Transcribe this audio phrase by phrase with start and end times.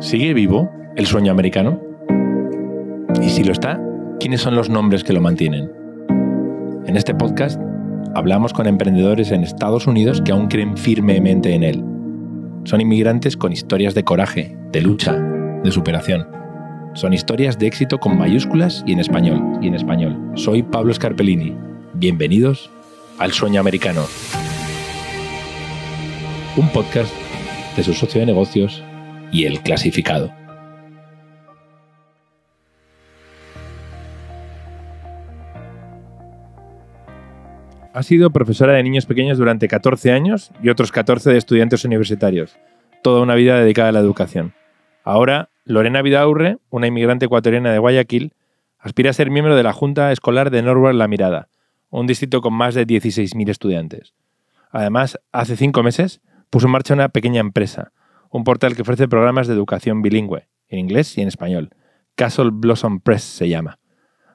[0.00, 1.78] ¿Sigue vivo el sueño americano?
[3.22, 3.78] Y si lo está,
[4.18, 5.70] ¿quiénes son los nombres que lo mantienen?
[6.86, 7.60] En este podcast
[8.14, 11.84] hablamos con emprendedores en Estados Unidos que aún creen firmemente en él.
[12.64, 15.12] Son inmigrantes con historias de coraje, de lucha,
[15.62, 16.26] de superación.
[16.94, 19.58] Son historias de éxito con mayúsculas y en español.
[19.60, 20.18] Y en español.
[20.34, 21.54] Soy Pablo Scarpellini.
[21.92, 22.70] Bienvenidos
[23.18, 24.06] al Sueño Americano.
[26.56, 27.12] Un podcast
[27.76, 28.82] de su socio de negocios
[29.32, 30.32] y el clasificado.
[37.92, 42.56] Ha sido profesora de niños pequeños durante 14 años y otros 14 de estudiantes universitarios.
[43.02, 44.54] Toda una vida dedicada a la educación.
[45.02, 48.32] Ahora, Lorena Vidaurre, una inmigrante ecuatoriana de Guayaquil,
[48.78, 51.48] aspira a ser miembro de la Junta Escolar de Norwalk La Mirada,
[51.90, 54.14] un distrito con más de 16.000 estudiantes.
[54.70, 57.92] Además, hace cinco meses puso en marcha una pequeña empresa,
[58.30, 61.70] un portal que ofrece programas de educación bilingüe, en inglés y en español.
[62.14, 63.78] Castle Blossom Press se llama.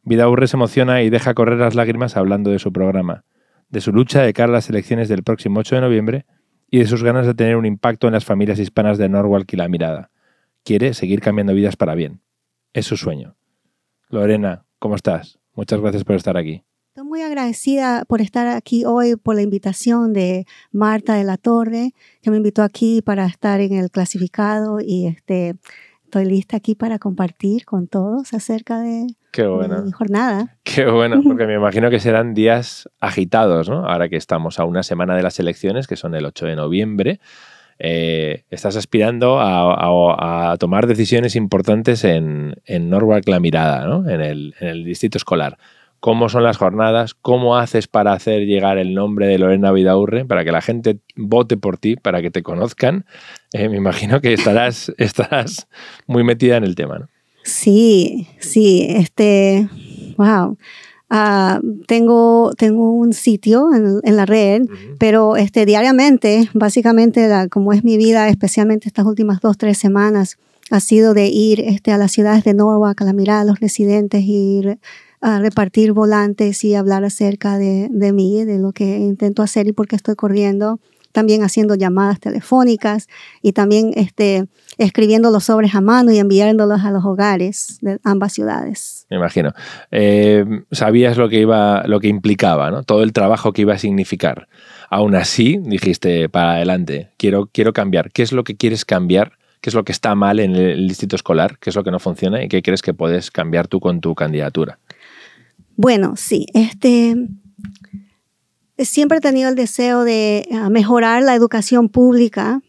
[0.04, 3.24] Vidaurre se emociona y deja correr las lágrimas hablando de su programa,
[3.70, 6.26] de su lucha de cara a las elecciones del próximo 8 de noviembre
[6.70, 9.58] y de sus ganas de tener un impacto en las familias hispanas de Norwalk y
[9.58, 10.12] La Mirada.
[10.64, 12.22] Quiere seguir cambiando vidas para bien.
[12.74, 13.36] Es su sueño.
[14.10, 15.40] Lorena, ¿cómo estás?
[15.54, 16.64] Muchas gracias por estar aquí.
[16.96, 21.92] Estoy muy agradecida por estar aquí hoy, por la invitación de Marta de la Torre,
[22.22, 25.56] que me invitó aquí para estar en el clasificado y este,
[26.06, 30.56] estoy lista aquí para compartir con todos acerca de mi jornada.
[30.64, 33.86] Qué bueno, porque me imagino que serán días agitados, ¿no?
[33.86, 37.20] Ahora que estamos a una semana de las elecciones, que son el 8 de noviembre.
[37.78, 44.10] Eh, estás aspirando a, tomar decisiones importantes en, en Norwalk La Mirada, ¿no?
[44.10, 45.58] en, el, en el distrito escolar
[46.00, 50.44] cómo son las jornadas, cómo haces para hacer llegar el nombre de Lorena Vidaurre, para
[50.44, 53.06] que la gente vote por ti, para que te conozcan.
[53.54, 55.68] Eh, me imagino que estarás, estarás
[56.08, 57.10] muy metida en el tema, ¿no?
[57.44, 59.70] Sí, sí, este,
[60.18, 60.58] wow.
[61.10, 64.64] Ah, tengo, tengo un sitio en, la red,
[64.98, 70.38] pero este, diariamente, básicamente, como es mi vida, especialmente estas últimas dos, tres semanas,
[70.72, 73.60] ha sido de ir este, a las ciudades de Norwalk, a la mirada a los
[73.60, 74.80] residentes, ir
[75.26, 79.72] a repartir volantes y hablar acerca de, de mí, de lo que intento hacer y
[79.72, 80.80] por qué estoy corriendo.
[81.14, 83.08] También haciendo llamadas telefónicas
[83.42, 84.46] y también este,
[84.78, 89.08] escribiendo los sobres a mano y enviándolos a los hogares de ambas ciudades.
[89.10, 89.54] Me imagino.
[89.90, 92.84] Eh, sabías lo que iba, lo que implicaba, ¿no?
[92.84, 94.48] Todo el trabajo que iba a significar.
[94.92, 98.12] Aún así, dijiste para adelante, quiero, quiero cambiar.
[98.12, 99.40] ¿Qué es lo que quieres cambiar?
[99.60, 101.58] ¿Qué es lo que está mal en el distrito escolar?
[101.58, 102.44] ¿Qué es lo que no funciona?
[102.44, 104.78] ¿Y qué crees que puedes cambiar tú con tu candidatura?
[105.78, 107.16] Bueno, sí, este,
[108.78, 112.62] siempre he tenido el deseo de ah, mejorar la educación pública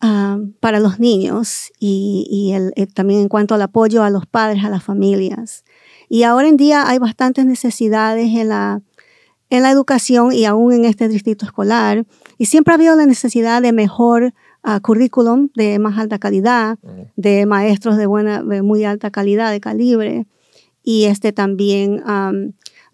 [0.00, 4.70] ah, para los niños y, eh, también en cuanto al apoyo a los padres, a
[4.70, 5.64] las familias.
[6.08, 8.82] Y ahora en día hay bastantes necesidades en la,
[9.50, 12.06] en la educación y aún en este distrito escolar.
[12.38, 14.32] Y siempre ha habido la necesidad de mejor
[14.64, 16.78] uh, currículum de más alta calidad,
[17.16, 20.26] de maestros de, buena, de muy alta calidad, de calibre
[20.88, 22.02] y este también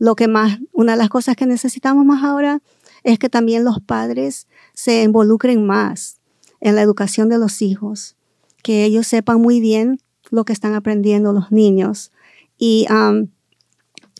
[0.00, 2.60] lo que más, una de las cosas que necesitamos más ahora
[3.04, 6.16] es que también los padres se involucren más
[6.60, 8.16] en la educación de los hijos,
[8.64, 10.00] que ellos sepan muy bien
[10.30, 12.10] lo que están aprendiendo los niños.
[12.58, 12.84] Y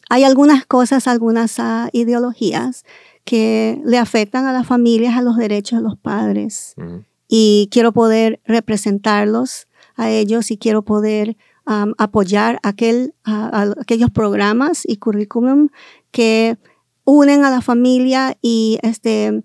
[0.08, 2.84] hay algunas cosas, algunas ah, ideologías
[3.24, 6.76] que le afectan a las familias, a los derechos de los padres.
[7.26, 11.36] Y quiero poder representarlos a ellos y quiero poder
[11.66, 15.68] apoyar aquel, aquellos programas y currículum
[16.10, 16.58] que
[17.04, 19.42] unen a la familia y este,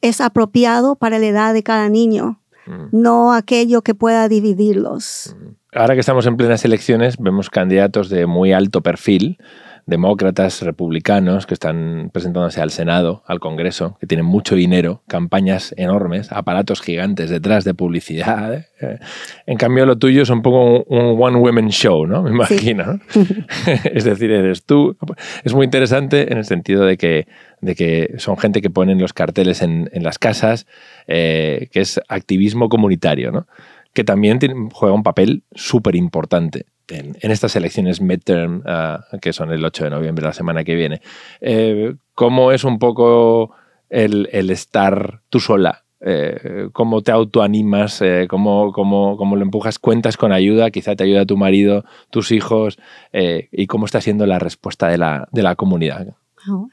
[0.00, 2.88] es apropiado para la edad de cada niño, mm.
[2.92, 5.36] no aquello que pueda dividirlos.
[5.38, 5.48] Mm.
[5.76, 9.38] Ahora que estamos en plenas elecciones, vemos candidatos de muy alto perfil
[9.86, 16.32] demócratas, republicanos que están presentándose al Senado, al Congreso, que tienen mucho dinero, campañas enormes,
[16.32, 18.66] aparatos gigantes detrás de publicidad.
[18.80, 18.98] ¿eh?
[19.46, 22.22] En cambio, lo tuyo es un poco un one-woman show, ¿no?
[22.22, 23.00] Me imagino.
[23.84, 24.96] es decir, eres tú.
[25.44, 27.26] Es muy interesante en el sentido de que,
[27.60, 30.66] de que son gente que ponen los carteles en, las casas,
[31.06, 33.46] eh, que es activismo comunitario, ¿no?
[33.94, 34.38] Que también
[34.72, 39.90] juega un papel súper importante en, estas elecciones midterm, ah, que son el 8 de
[39.90, 41.00] noviembre, la semana que viene.
[41.40, 43.54] Eh, ¿Cómo es un poco
[43.88, 45.84] el, estar tú sola?
[46.00, 48.02] Eh, ¿Cómo te autoanimas?
[48.02, 49.78] Eh, cómo, cómo, cómo, lo empujas?
[49.78, 50.70] ¿Cuentas con ayuda?
[50.70, 52.78] Quizá te ayuda tu marido, tus hijos.
[53.12, 56.16] ¿Y cómo está siendo la respuesta de la, de la comunidad?
[56.50, 56.68] Oh,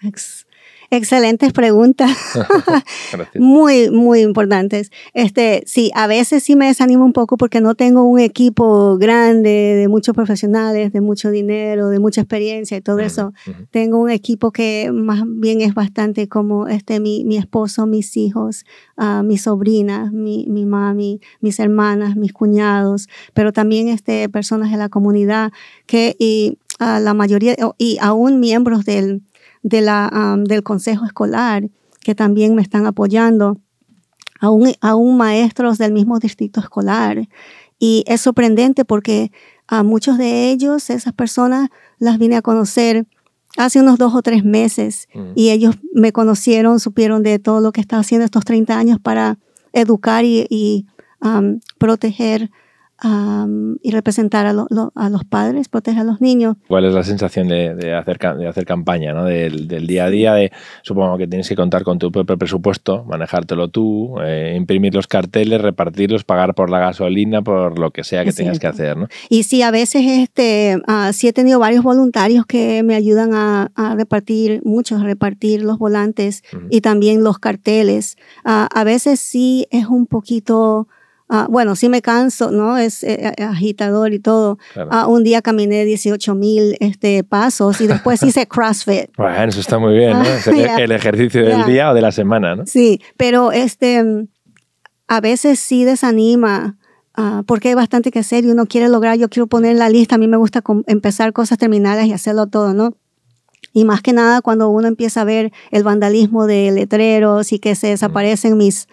[0.94, 2.12] Excelentes preguntas.
[3.40, 4.92] muy, muy importantes.
[5.14, 9.50] Este, sí, a veces sí me desanimo un poco porque no tengo un equipo grande
[9.50, 13.34] de muchos profesionales, de mucho dinero, de mucha experiencia y todo eso.
[13.72, 18.66] Tengo un equipo que más bien es bastante como este, mi, mi esposo, mis hijos,
[18.98, 24.78] uh, mis sobrinas, mi, mi mami, mis hermanas, mis cuñados, pero también este, personas de
[24.78, 25.54] la comunidad
[25.86, 29.22] que y, uh, la mayoría, y aún miembros del
[29.64, 31.70] de la, del consejo escolar
[32.02, 33.60] que también me están apoyando,
[34.40, 37.28] aún, aún maestros del mismo distrito escolar.
[37.80, 39.32] Y es sorprendente porque
[39.68, 41.70] a muchos de ellos, esas personas,
[42.00, 43.06] las vine a conocer
[43.58, 45.32] hace unos dos o tres meses mm.
[45.36, 49.38] y ellos me conocieron, supieron de todo lo que estaba haciendo estos 30 años para
[49.74, 50.86] educar y, y
[51.78, 52.50] proteger
[53.04, 56.56] y representar a, a, los padres, proteger a los niños.
[56.68, 59.26] ¿Cuál es la sensación de, de hacer, de hacer campaña, ¿no?
[59.26, 60.34] del, del, día a día?
[60.34, 60.52] De,
[60.84, 65.62] supongo que tienes que contar con tu propio presupuesto, manejártelo tú, eh, imprimir los carteles,
[65.62, 68.98] repartirlos, pagar por la gasolina, por lo que sea que tengas que hacer.
[68.98, 69.08] ¿no?
[69.30, 73.72] Y sí, a veces este, uh, sí he tenido varios voluntarios que me ayudan a,
[73.76, 78.18] a repartir, muchos a repartir los volantes y también los carteles.
[78.46, 80.88] Uh, a veces sí es un poquito
[81.34, 82.78] Ah, bueno, sí me canso, ¿no?
[82.78, 84.60] Es eh, eh, agitador y todo.
[84.90, 89.16] Ah, un día caminé 18 mil este, pasos y después hice CrossFit.
[89.16, 90.26] Bueno, eso está muy bien, ¿no?
[90.26, 92.66] el, ejercicio del día o de la semana, ¿no?
[92.66, 94.28] Sí, pero este,
[95.08, 96.78] a veces sí desanima.
[97.18, 99.90] Uh, porque hay bastante que hacer y uno quiere lograr, yo quiero poner en la
[99.90, 102.96] lista, a mí me gusta empezar cosas terminadas y hacerlo todo, ¿no?
[103.74, 107.76] Y más que nada cuando uno empieza a ver el vandalismo de letreros y que
[107.76, 108.88] se desaparecen mis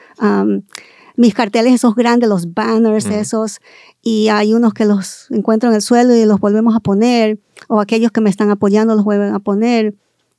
[1.18, 3.58] mis carteles esos grandes, los banners esos,
[4.00, 7.80] y hay unos que los encuentro en el suelo y los volvemos a poner, o
[7.80, 9.96] aquellos que me están apoyando los vuelven a poner,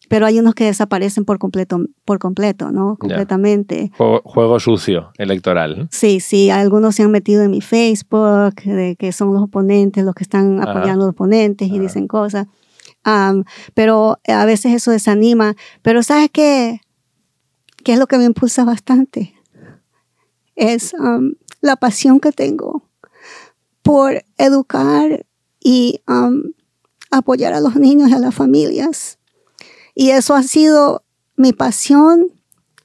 [0.07, 2.95] pero hay unos que desaparecen por completo, por completo, ¿no?
[2.95, 3.91] Completamente.
[3.97, 5.89] Juego, sucio electoral.
[5.91, 10.15] Sí, sí, algunos se han metido en mi Facebook, de que son los oponentes, los
[10.15, 12.47] que están apoyando a los oponentes y dicen cosas.
[13.73, 15.55] pero a veces eso desanima.
[15.81, 16.79] Pero ¿sabes qué?
[17.83, 19.33] ¿Qué es lo que me impulsa bastante?
[20.59, 22.83] Es um, la pasión que tengo
[23.81, 25.25] por educar
[25.59, 26.51] y um,
[27.11, 29.17] apoyar a los niños y a las familias.
[29.95, 31.03] Y eso ha sido
[31.35, 32.27] mi pasión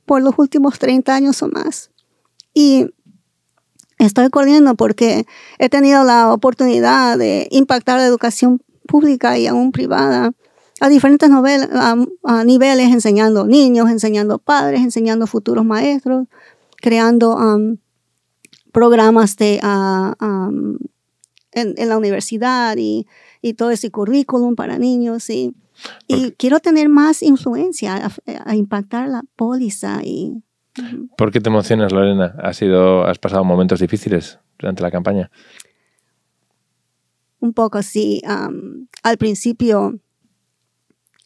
[0.06, 1.90] por los últimos 30 años o más.
[2.54, 2.86] Y
[3.98, 5.26] estoy corriendo porque
[5.58, 10.32] he tenido la oportunidad de impactar la educación pública y aún privada
[10.80, 16.26] a diferentes a niveles, enseñando niños, enseñando padres, enseñando futuros maestros,
[16.84, 17.78] creando um,
[18.70, 20.50] programas de, ah,
[21.52, 23.06] en, la universidad y,
[23.56, 25.30] todo ese currículum para niños.
[25.30, 25.54] Y,
[26.08, 28.10] y quiero tener más influencia
[28.44, 30.02] a, impactar la póliza.
[30.04, 30.42] Y,
[31.16, 32.36] ¿Por qué te emocionas, Lorena?
[32.42, 35.30] ¿Has, sido, ¿Has pasado momentos difíciles durante la campaña?
[37.40, 38.20] Un poco, sí.
[39.02, 39.98] al principio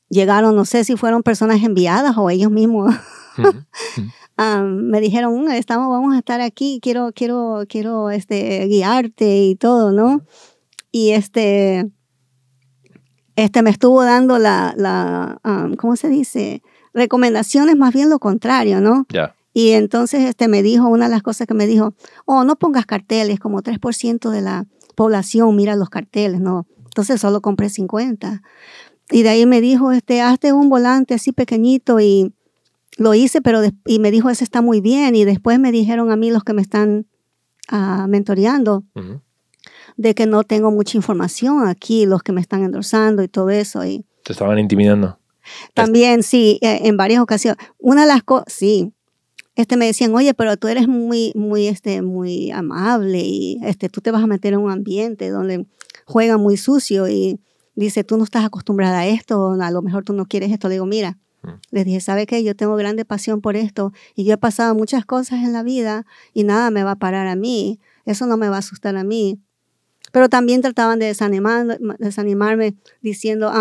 [0.09, 2.95] llegaron, no sé si fueron personas enviadas o ellos mismos.
[4.39, 9.93] me dijeron, mm, estamos, vamos a estar aquí, quiero, quiero, quiero este, guiarte y todo,
[9.93, 10.23] ¿no?
[10.93, 11.91] Y este,
[13.37, 15.41] este me estuvo dando la, la
[15.79, 16.63] ¿cómo se dice?
[16.95, 19.07] Recomendaciones, más bien lo contrario, ¿no?
[19.11, 19.35] Ya.
[19.53, 21.95] Y entonces este me dijo, una de las cosas que me dijo,
[22.27, 26.67] oh, no pongas carteles, como 3% de la población mira los carteles, ¿no?
[26.85, 28.43] Entonces solo compré 50.
[29.11, 32.33] Y de ahí me dijo, este, hazte un volante así pequeñito y
[32.99, 35.15] lo hice, pero y me dijo, ese está muy bien.
[35.15, 37.07] Y después me dijeron a mí los que me están
[37.73, 38.85] uh, mentoreando
[39.97, 43.85] de que no tengo mucha información aquí, los que me están endorsando y todo eso.
[43.85, 45.19] Y ¿Te estaban intimidando?
[45.75, 47.59] También, sí, eh, en varias ocasiones.
[47.79, 48.93] Una de las cosas, sí,
[49.55, 54.01] este, me decían, oye, pero tú eres muy, muy, este, muy amable y este, tú
[54.01, 55.67] te vas a meter en un ambiente donde
[56.05, 57.41] juega muy sucio y
[57.75, 60.69] dice, tú no estás acostumbrada a esto, a lo mejor tú no quieres esto.
[60.69, 61.19] Le digo, mira,
[61.71, 62.43] les dije, ¿sabe qué?
[62.43, 66.07] Yo tengo grande pasión por esto y yo he pasado muchas cosas en la vida
[66.35, 67.81] y nada me va a parar a mí.
[68.05, 69.39] Eso no me va a asustar a mí.
[70.13, 73.53] Pero también trataban de desanimar, desanimarme diciendo,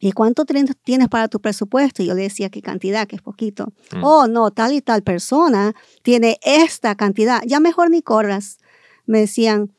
[0.00, 2.02] ¿y cuánto tienes para tu presupuesto?
[2.02, 3.06] Y yo le decía, ¿qué cantidad?
[3.06, 3.72] Que es poquito.
[3.92, 4.02] Mm.
[4.02, 7.42] Oh, no, tal y tal persona tiene esta cantidad.
[7.46, 8.58] Ya mejor ni corras.
[9.06, 9.72] Me decían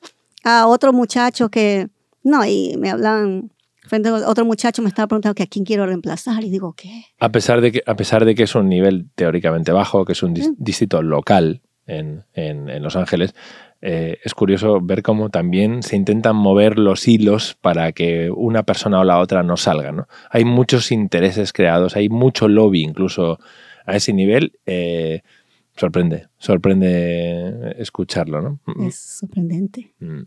[0.44, 1.90] a otro muchacho que,
[2.24, 3.52] no, y me hablaban
[3.88, 7.06] frente a otro muchacho me estaba preguntando que a quién quiero reemplazar y digo, ¿qué?
[7.20, 10.24] A pesar de que, a pesar de que es un nivel teóricamente bajo, que es
[10.24, 13.36] un distrito local en, en, Los Ángeles,
[13.82, 19.00] eh, es curioso ver cómo también se intentan mover los hilos para que una persona
[19.00, 19.92] o la otra no salga.
[19.92, 20.08] ¿no?
[20.30, 23.40] Hay muchos intereses creados, hay mucho lobby incluso
[23.86, 24.54] a ese nivel.
[24.66, 25.22] Eh,
[25.76, 28.42] sorprende, sorprende escucharlo.
[28.42, 28.60] ¿no?
[28.88, 29.94] Es sorprendente.
[30.00, 30.22] Mm.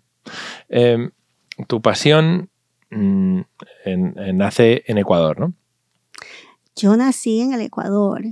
[0.69, 1.11] Em,
[1.67, 2.51] tu pasión
[2.91, 3.41] mm,
[4.35, 5.55] nace en Ecuador, ¿no?
[6.77, 8.23] Yo nací en el Ecuador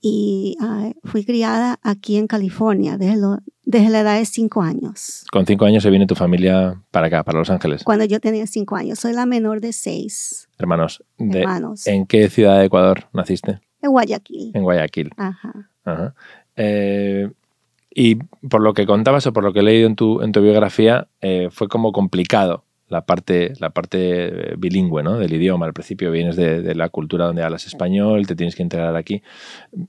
[0.00, 3.20] y ah, fui criada aquí en California desde,
[3.64, 5.26] desde, la edad de cinco años.
[5.30, 7.84] ¿Con cinco años se viene tu familia para acá, para Los Ángeles?
[7.84, 8.98] Cuando yo tenía cinco años.
[8.98, 10.48] Soy la menor de seis.
[10.58, 11.04] Hermanos.
[11.18, 13.60] ¿En qué ciudad de Ecuador naciste?
[13.82, 14.52] En Guayaquil.
[14.54, 15.10] En Guayaquil.
[15.18, 15.70] Ajá.
[15.84, 16.14] Ajá.
[16.56, 17.30] Eh,
[17.94, 20.40] y por lo que contabas o por lo que he leído en tu, en tu
[20.40, 25.18] biografía, eh, fue como complicado la parte, la parte bilingüe ¿no?
[25.18, 25.64] del idioma.
[25.64, 29.22] Al principio vienes de, la cultura donde hablas español, te tienes que integrar aquí.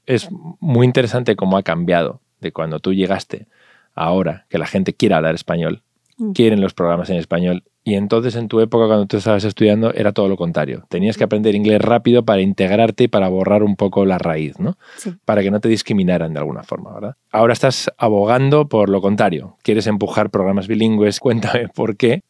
[0.05, 3.47] Es muy interesante cómo ha cambiado de cuando tú llegaste
[3.93, 5.83] ahora, que la gente quiere hablar español,
[6.17, 6.31] mm.
[6.31, 10.13] quieren los programas en español y entonces en tu época, cuando tú estabas estudiando, era
[10.13, 10.85] todo lo contrario.
[10.87, 14.77] Tenías que aprender inglés rápido para integrarte y para borrar un poco la raíz, ¿no?
[15.25, 17.15] Para que no te discriminaran de alguna forma, ¿verdad?
[17.29, 19.57] Ahora estás abogando por lo contrario.
[19.63, 21.19] Quieres empujar programas bilingües.
[21.23, 22.21] Cuéntame por qué.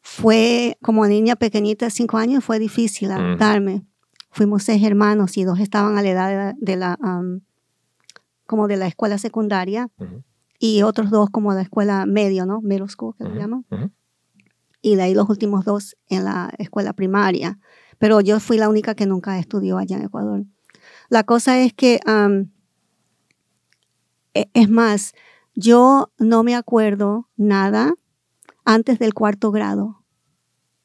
[0.00, 3.82] fue, como niña pequeñita, cinco años, fue difícil adaptarme.
[4.32, 6.98] Fuimos seis hermanos y dos estaban a la edad de la,
[8.46, 9.90] como de la escuela secundaria
[10.58, 12.60] y otros dos como de la escuela medio, ¿no?
[12.62, 13.62] Middle school, que se llama
[14.82, 17.58] y de ahí los últimos dos en la escuela primaria.
[17.98, 20.44] Pero yo fui la única que nunca estudió allá en Ecuador.
[21.08, 22.00] La cosa es que,
[24.34, 25.14] e, es más,
[25.54, 27.94] yo no me acuerdo nada
[28.64, 30.02] antes del cuarto grado.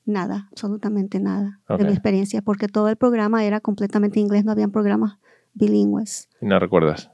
[0.06, 4.72] Nada, absolutamente nada de mi experiencia, porque todo el programa era completamente inglés, no habían
[4.72, 5.18] programas
[5.54, 6.30] bilingües.
[6.40, 7.12] ¿Y no recuerdas?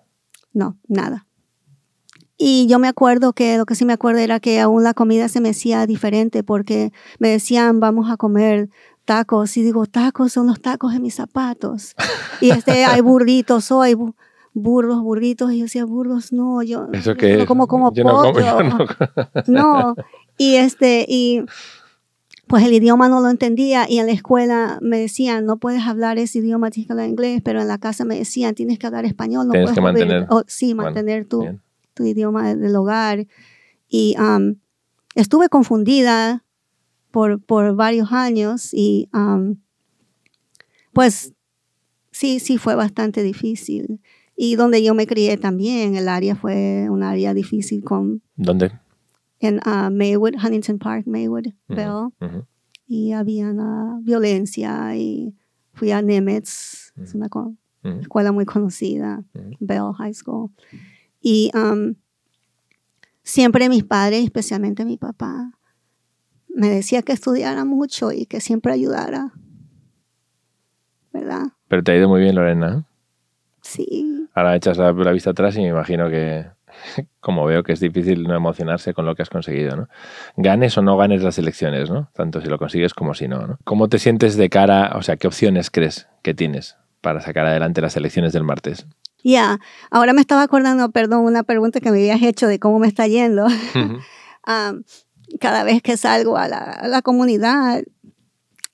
[0.53, 1.25] No, nada.
[2.37, 5.27] Y yo me acuerdo que lo que sí me acuerdo era que aún la comida
[5.27, 8.69] se me hacía diferente porque me decían, vamos a comer
[9.05, 9.55] tacos.
[9.57, 11.95] Y digo, tacos son los tacos de mis zapatos.
[12.41, 13.95] Y este, hay burritos, hay
[14.53, 15.51] burros, burritos.
[15.51, 18.57] Y yo decía, burros, no, yo, ¿Eso qué no como como pollo.
[19.47, 19.95] No,
[20.37, 21.43] y este, y
[22.47, 26.17] pues el idioma no lo entendía y en la escuela me decían, no puedes hablar
[26.17, 29.05] ese idioma, tienes que hablar inglés, pero en la casa me decían, tienes que hablar
[29.05, 30.27] español, no tienes puedes que mantener.
[30.47, 31.47] sí, mantener tu,
[31.93, 33.27] tu idioma del hogar.
[33.87, 34.55] Y um,
[35.15, 36.43] estuve confundida
[37.11, 39.57] por, por, varios años y um,
[40.93, 41.33] pues
[42.11, 43.99] sí, sí fue bastante difícil.
[44.35, 48.21] Y donde yo me crié también, el área fue un área difícil con...
[48.35, 48.71] ¿Dónde?
[49.39, 52.09] En uh, Maywood, Huntington Park, Maywood, Bell.
[52.87, 55.35] Y había una violencia y
[55.73, 57.29] fui a Nimitz, es una
[57.99, 59.23] escuela muy conocida,
[59.59, 60.51] Bell High School.
[61.23, 61.95] Y um,
[63.23, 65.53] siempre mis padres, especialmente mi papá,
[66.49, 69.31] me decía que estudiara mucho y que siempre ayudara.
[71.13, 71.43] ¿Verdad?
[71.69, 72.85] Pero te ha ido muy bien, Lorena.
[73.61, 74.27] Sí.
[74.33, 76.45] Ahora echas la, vista atrás y me imagino que,
[77.21, 79.87] como veo que es difícil no emocionarse con lo que has conseguido, ¿no?
[80.35, 82.09] Ganes o no ganes las elecciones, ¿no?
[82.13, 83.59] Tanto si lo consigues como si no, ¿no?
[83.63, 87.79] ¿Cómo te sientes de cara, o sea, qué opciones crees que tienes para sacar adelante
[87.79, 88.85] las elecciones del martes?
[89.23, 92.87] Ya, ahora me estaba acordando, perdón, una pregunta que me habías hecho de cómo me
[92.87, 93.47] está yendo.
[95.39, 97.83] cada vez que salgo a la, comunidad,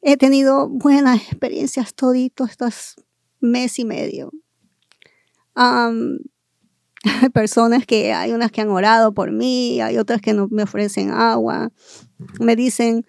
[0.01, 2.95] he tenido buenas experiencias toditos estos
[3.39, 4.31] mes y medio.
[5.53, 6.19] hay
[7.33, 11.11] personas que, hay unas que han orado por mí, hay otras que no me ofrecen
[11.11, 11.71] agua,
[12.39, 13.05] me dicen,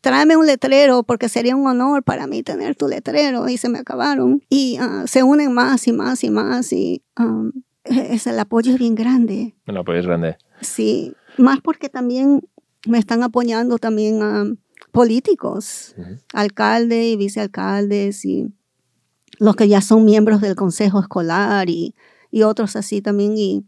[0.00, 3.78] tráeme un letrero porque sería un honor para mí tener tu letrero y se me
[3.78, 4.42] acabaron.
[4.48, 7.52] Y ah, se unen más y más y más y um,
[7.84, 9.54] es, el apoyo es bien grande.
[9.66, 10.36] El apoyo es grande.
[10.60, 12.42] Sí, más porque también
[12.86, 14.44] me están apoyando también a
[14.92, 15.94] políticos,
[16.32, 18.52] alcaldes y vicealcaldes y
[19.38, 21.94] los que ya son miembros del consejo escolar y,
[22.30, 23.64] y otros así también y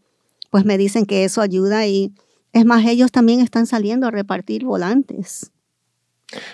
[0.50, 2.12] pues me dicen que eso ayuda y
[2.52, 5.51] es más, ellos también están saliendo a repartir volantes.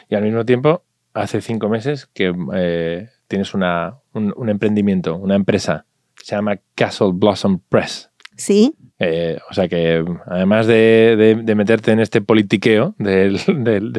[0.08, 0.82] Y al mismo tiempo,
[1.14, 7.60] hace cinco meses que eh, tienes una, un, emprendimiento, una empresa, se llama Castle Blossom
[7.68, 8.10] Press.
[8.36, 8.74] Sí.
[9.00, 13.30] Eh, o sea que además de, meterte en este politiqueo de,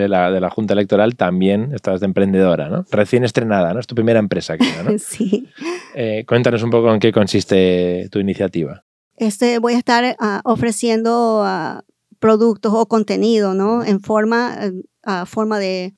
[0.09, 2.85] la, de, la, Junta Electoral, también estás de emprendedora, ¿no?
[2.91, 3.79] Recién estrenada, ¿no?
[3.79, 4.91] Es tu primera empresa, creo, ¿no?
[4.99, 5.47] Sí.
[5.95, 8.83] Eh, cuéntanos un poco en qué consiste tu iniciativa.
[9.15, 11.83] Este, voy a estar ah, ofreciendo ah,
[12.19, 13.83] productos o contenido, ¿no?
[13.83, 14.57] En forma
[15.25, 15.93] forma de,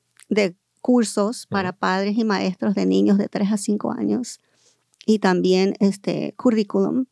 [0.80, 4.40] cursos para padres y maestros de niños de 3 a 5 años
[5.06, 7.04] y también este currículum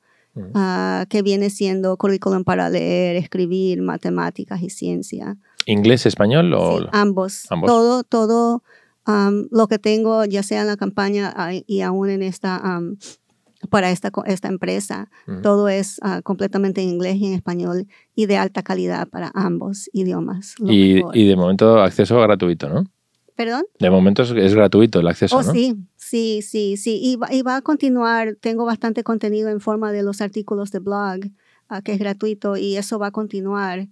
[0.54, 5.36] ah, que viene siendo currículum para leer, escribir, matemáticas y ciencia.
[5.66, 6.88] ¿Inglés, español o...?
[6.90, 7.44] ambos.
[7.64, 8.64] Todo, todo
[9.50, 11.34] lo que tengo, ya sea en la campaña
[11.66, 12.80] y aún en esta,
[13.68, 15.10] para esta, esta empresa,
[15.42, 19.90] todo es ah, completamente en inglés y en español y de alta calidad para ambos
[19.92, 20.54] idiomas.
[20.64, 22.84] Y, y, de momento acceso gratuito, ¿no?
[23.36, 23.64] ¿Perdón?
[23.78, 27.00] De momento es, gratuito el acceso, oh, Sí, sí, sí, sí.
[27.02, 28.36] Y va, y va, a continuar.
[28.40, 31.20] Tengo bastante contenido en forma de los artículos de blog,
[31.68, 33.88] ah, que es gratuito, y eso va a continuar.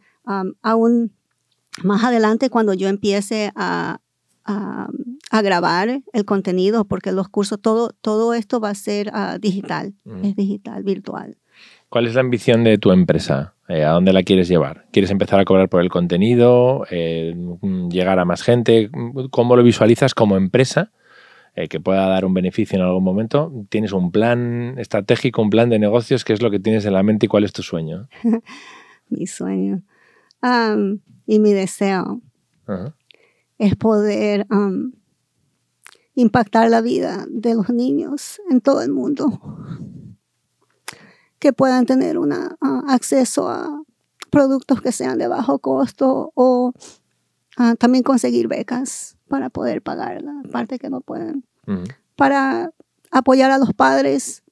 [0.63, 1.13] aún
[1.83, 4.01] más adelante, cuando yo empiece a,
[4.45, 4.89] a,
[5.31, 10.25] grabar el contenido, porque los cursos, todo, todo esto va a ser ah, digital, mm.
[10.25, 11.37] es digital, virtual.
[11.89, 13.55] ¿Cuál es la ambición de tu empresa?
[13.69, 14.87] Eh, ¿A dónde la quieres llevar?
[14.93, 16.87] ¿Quieres empezar a cobrar por el contenido?
[16.91, 17.35] Eh,
[17.91, 18.91] ¿Llegar a más gente?
[19.31, 20.93] ¿Cómo lo visualizas como empresa?
[21.55, 23.53] Eh, que pueda dar un beneficio en algún momento.
[23.69, 26.25] ¿Tienes un plan estratégico, un plan de negocios?
[26.25, 28.09] ¿Qué es lo que tienes en la mente y cuál es tu sueño?
[29.09, 29.83] mi sueño
[31.27, 32.21] y mi deseo
[33.59, 34.47] es poder
[36.19, 39.41] impactar la vida de los niños en todo el mundo,
[41.39, 42.57] que puedan tener una,
[42.89, 43.85] acceso a
[44.29, 46.73] productos que sean de bajo costo o
[47.79, 51.45] también conseguir becas para poder pagar la parte que no pueden,
[52.17, 52.73] para
[53.13, 54.43] apoyar a los padres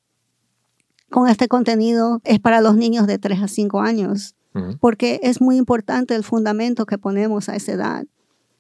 [1.11, 4.37] con este contenido es para los niños de 3 a 5 años,
[4.78, 8.04] porque es muy importante el fundamento que ponemos a esa edad,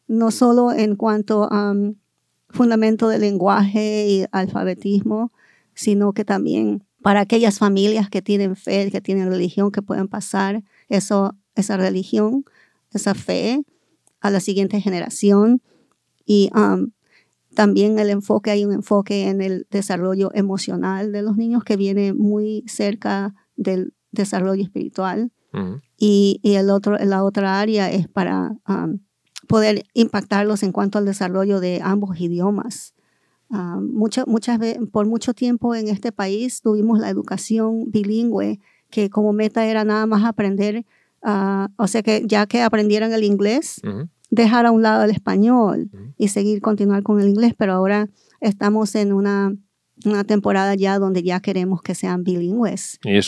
[0.08, 1.72] no solo en cuanto a
[2.56, 5.32] fundamento del lenguaje y alfabetismo,
[5.74, 10.64] sino que también para aquellas familias que tienen fe, que tienen religión, que pueden pasar
[10.88, 12.44] eso, esa religión,
[12.92, 13.62] esa fe
[14.20, 15.62] a la siguiente generación.
[16.24, 16.90] Y um,
[17.54, 22.12] también el enfoque, hay un enfoque en el desarrollo emocional de los niños que viene
[22.12, 25.30] muy cerca del desarrollo espiritual.
[25.96, 28.98] y, y, el otro, la otra área es para um,
[29.46, 32.94] poder impactarlos en cuanto al desarrollo de ambos idiomas.
[33.48, 38.58] Uh, muchas veces, por mucho tiempo en este país tuvimos la educación bilingüe,
[38.90, 40.84] que como meta era nada más aprender,
[41.22, 43.80] ah, o sea que ya que aprendieran el inglés,
[44.30, 48.08] dejar a un lado el español y seguir continuar con el inglés, pero ahora
[48.40, 49.54] estamos en una
[50.04, 53.00] una temporada ya donde ya queremos que sean bilingües.
[53.02, 53.18] Y,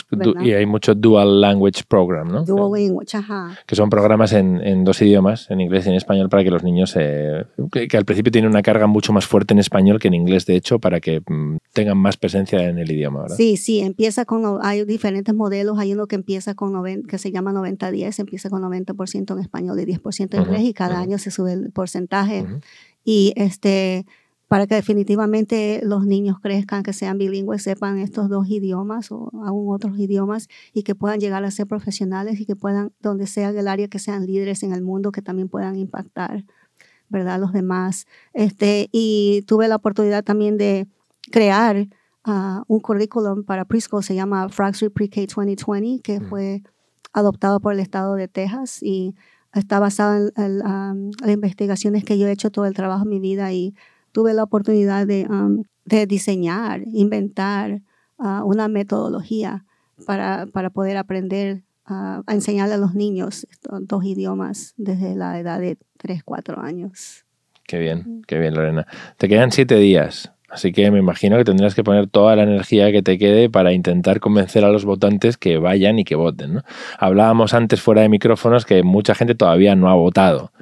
[0.47, 2.45] y hay mucho dual language program, ¿no?
[2.45, 3.57] Dual language, ajá.
[3.67, 6.63] Que son programas en, en, dos idiomas, en inglés y en español, para que los
[6.63, 10.15] niños, eh, que, al principio tienen una carga mucho más fuerte en español que en
[10.15, 13.37] inglés, de hecho, para que mm, tengan más presencia en el idioma, ¿verdad?
[13.37, 17.53] Sí, sí, empieza con, hay diferentes modelos, hay uno que empieza con, que se llama
[17.53, 21.55] 90-10, empieza con 90% en español y 10% en inglés, y cada año se sube
[21.55, 22.45] el porcentaje.
[23.05, 24.05] Y este
[24.49, 29.73] para que definitivamente los niños crezcan, que sean bilingües, sepan estos dos idiomas o aún
[29.73, 33.69] otros idiomas y que puedan llegar a ser profesionales y que puedan, donde sea el
[33.69, 36.45] área, que sean líderes en el mundo, que también puedan impactar,
[37.11, 38.07] ¿verdad?, los demás.
[38.33, 40.89] Este, y tuve la oportunidad también de
[41.31, 41.87] crear
[42.25, 46.29] ah, un currículum para preschool, se llama Street Pre-K 2020, que mm.
[46.31, 46.63] fue
[47.13, 49.15] adoptado por el estado de Texas y
[49.53, 53.53] está basado en, las investigaciones que yo he hecho todo el trabajo en mi vida
[53.53, 53.75] y
[54.13, 55.63] tuve la oportunidad de, um,
[56.07, 57.81] diseñar, inventar
[58.19, 59.65] uh, una metodología
[60.07, 65.61] para, poder aprender uh, a enseñarle a los niños estos dos idiomas desde la edad
[65.61, 67.25] de 3, 4 años.
[67.67, 68.87] Qué bien, qué bien, Lorena.
[69.19, 70.33] Te quedan siete días.
[70.49, 73.73] Así que me imagino que tendrás que poner toda la energía que te quede para
[73.73, 76.63] intentar convencer a los votantes que vayan y que voten.
[76.99, 80.53] Hablábamos antes fuera de micrófonos que mucha gente todavía no ha votado.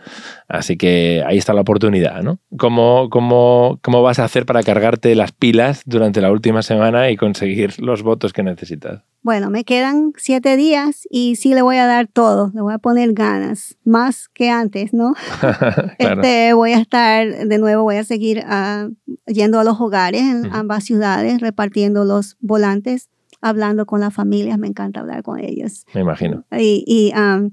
[0.49, 2.39] Así que ahí está la oportunidad, ¿no?
[2.57, 7.17] ¿Cómo, cómo, cómo vas a hacer para cargarte las pilas durante la última semana y
[7.17, 9.03] conseguir los votos que necesitas?
[9.23, 12.79] Bueno, me quedan siete días y sí le voy a dar todo, le voy a
[12.79, 15.15] poner ganas, más que antes, ¿no?
[15.99, 18.95] este, voy a estar, de nuevo, voy a seguir uh,
[19.27, 23.11] yendo a los hogares en ambas ciudades, repartiendo los volantes,
[23.41, 25.85] hablando con las familias, me encanta hablar con ellos.
[25.95, 26.45] Me imagino.
[26.53, 27.51] Y, y um,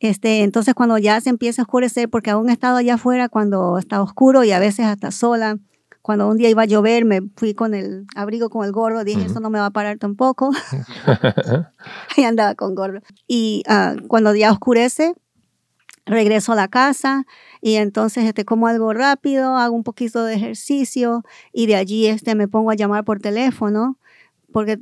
[0.00, 3.78] este, entonces cuando ya se empieza a oscurecer, porque aún he estado allá afuera cuando
[3.78, 5.56] está oscuro y a veces hasta sola,
[6.02, 9.24] cuando un día iba a llover, me fui con el abrigo, con el gorro, dije,
[9.24, 10.50] eso no me va a parar tampoco.
[12.18, 13.00] y andaba con gorro.
[13.26, 15.14] Y ah, cuando ya oscurece,
[16.04, 17.24] regreso a la casa
[17.66, 22.34] y entonces este, como algo rápido, hago un poquito de ejercicio y de allí este,
[22.34, 23.96] me pongo a llamar por teléfono
[24.52, 24.80] porque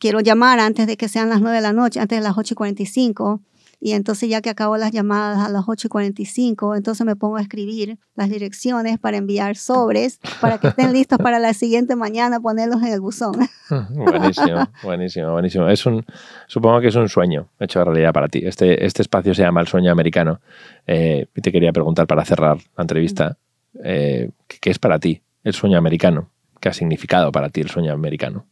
[0.00, 2.54] quiero llamar antes de que sean las 9 de la noche, antes de las 8
[2.54, 3.40] y 45
[3.84, 7.36] Y entonces ya que acabo las llamadas a las 8 y 45, entonces me pongo
[7.36, 12.40] a escribir las direcciones para enviar sobres, para que estén listos para la siguiente mañana
[12.40, 13.34] ponerlos en el buzón.
[13.90, 15.68] buenísimo, buenísimo, buenísimo.
[15.68, 16.02] Es un,
[16.46, 18.40] supongo que es un sueño hecho realidad para ti.
[18.42, 20.40] Este, este espacio se llama El Sueño Americano.
[20.86, 23.36] Eh, y te quería preguntar para cerrar la entrevista,
[23.82, 26.30] eh, ¿qué es para ti el sueño americano?
[26.58, 28.46] ¿Qué ha significado para ti el sueño americano?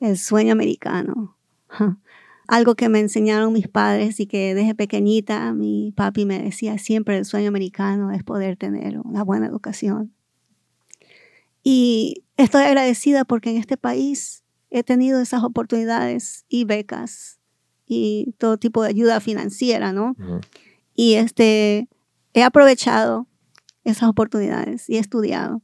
[0.00, 1.36] El sueño americano
[2.48, 7.18] algo que me enseñaron mis padres y que desde pequeñita mi papi me decía siempre
[7.18, 10.14] el sueño americano es poder tener una buena educación.
[11.62, 17.38] Y estoy agradecida porque en este país he tenido esas oportunidades y becas
[17.86, 20.16] y todo tipo de ayuda financiera, ¿no?
[20.94, 21.88] Y este,
[22.32, 23.26] he aprovechado
[23.84, 25.60] esas oportunidades y he estudiado.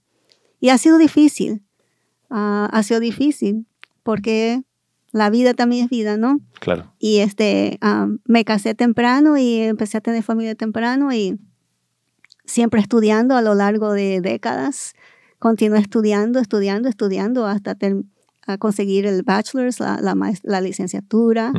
[0.60, 1.62] Y ha sido difícil,
[2.28, 3.66] ah, ha sido difícil
[4.02, 4.64] porque
[5.14, 6.40] la vida también es vida, ¿no?
[6.58, 6.92] Claro.
[6.98, 7.78] Y este,
[8.24, 11.38] me casé temprano y empecé a tener familia temprano y
[12.46, 14.94] siempre estudiando a lo largo de décadas.
[15.38, 17.76] Continué estudiando, estudiando, estudiando hasta
[18.58, 20.00] conseguir el bachelor's, la,
[20.42, 21.52] la, licenciatura,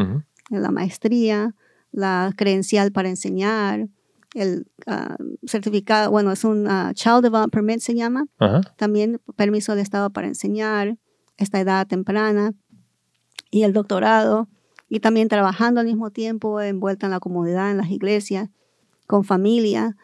[0.49, 1.55] la maestría,
[1.93, 3.87] la credencial para enseñar,
[4.33, 5.15] el ah,
[5.47, 8.25] certificado, bueno, es un ah, Child Development Permit se llama,
[8.75, 10.97] también permiso de Estado para enseñar,
[11.37, 12.53] esta edad temprana
[13.55, 14.49] y el doctorado,
[14.89, 18.49] y también trabajando al mismo tiempo, envuelta en la comunidad, en las iglesias,
[19.07, 19.95] con familia.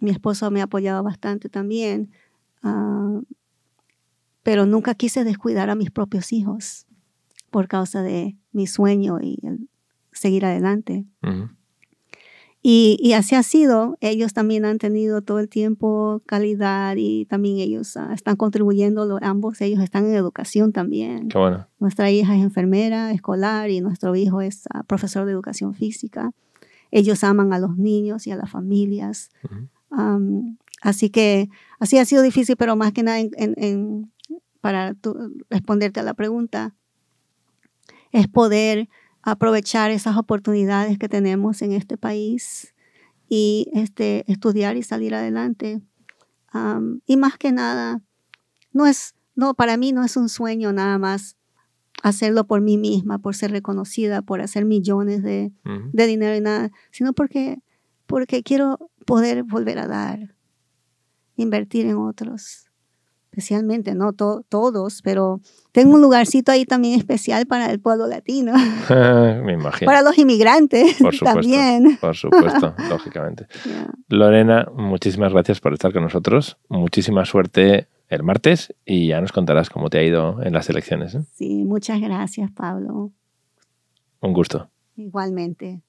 [0.00, 2.10] mi esposo me ha apoyado bastante también,
[2.64, 3.20] ah,
[4.42, 6.88] pero nunca quise descuidar a mis propios hijos
[7.52, 9.68] por causa de mi sueño y el
[10.10, 11.06] seguir adelante.
[12.60, 13.96] Y, así ha sido.
[14.00, 19.60] Ellos también han tenido todo el tiempo calidad y también ellos ah, están contribuyendo, ambos
[19.60, 21.28] ellos están en educación también.
[21.28, 21.68] Qué bueno.
[21.78, 26.32] Nuestra hija es enfermera escolar y nuestro hijo es ah, profesor de educación física.
[26.90, 29.30] Ellos aman a los niños y a las familias.
[30.82, 33.18] así que así ha sido difícil, pero más que nada
[34.60, 34.96] para
[35.48, 36.74] responderte a la pregunta,
[38.10, 38.88] es poder
[39.22, 42.74] aprovechar esas oportunidades que tenemos en este país
[43.28, 45.80] y este, estudiar y salir adelante.
[47.06, 48.00] y más que nada,
[48.72, 51.36] no es, no, para mí no es un sueño nada más
[52.02, 55.52] hacerlo por mí misma, por ser reconocida, por hacer millones de,
[55.92, 57.58] de dinero y nada, sino porque,
[58.06, 60.34] porque quiero poder volver a dar,
[61.36, 62.67] invertir en otros
[63.38, 68.52] especialmente, no todos, pero tengo un lugarcito ahí también especial para el pueblo latino.
[69.44, 69.86] Me imagino.
[69.86, 71.98] Para los inmigrantes por supuesto, también.
[72.00, 73.46] Por supuesto, lógicamente.
[74.08, 76.58] Lorena, muchísimas gracias por estar con nosotros.
[76.68, 81.14] Muchísima suerte el martes y ya nos contarás cómo te ha ido en las elecciones.
[81.14, 81.22] ¿eh?
[81.34, 83.12] Sí, muchas gracias, Pablo.
[84.20, 84.68] Un gusto.
[84.96, 85.80] Igualmente.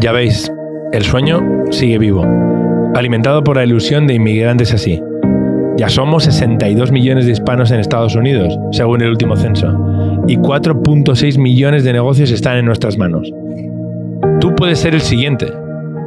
[0.00, 0.50] Ya veis,
[0.92, 1.40] el sueño
[1.70, 2.24] sigue vivo
[2.94, 5.00] alimentado por la ilusión de inmigrantes así.
[5.76, 9.66] Ya somos 62 millones de hispanos en Estados Unidos, según el último censo,
[10.28, 13.30] y 4.6 millones de negocios están en nuestras manos.
[14.40, 15.52] Tú puedes ser el siguiente.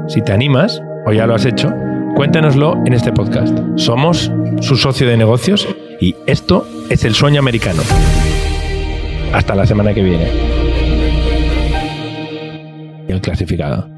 [0.08, 1.74] Si te animas, o ya lo has hecho,
[2.16, 3.58] cuéntanoslo en este podcast.
[3.76, 5.68] Somos su socio de negocios
[6.00, 7.82] y esto es el sueño americano.
[9.34, 10.28] Hasta la semana que viene.
[13.10, 13.97] El clasificado.